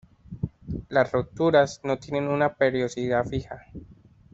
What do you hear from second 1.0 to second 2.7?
rupturas no tienen una